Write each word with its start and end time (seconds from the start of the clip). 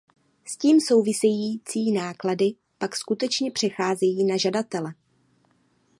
S 0.45 0.57
tím 0.57 0.79
související 0.81 1.91
náklady 1.91 2.53
pak 2.77 2.95
skutečně 2.95 3.51
přecházejí 3.51 4.23
na 4.23 4.37
žadatele. 4.37 4.93